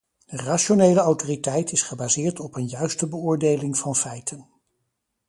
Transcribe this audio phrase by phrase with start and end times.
[0.45, 4.47] Rationele autoriteit is gebaseerd op een juiste beoordeling van feiten.